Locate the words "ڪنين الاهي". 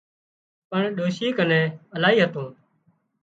1.37-2.17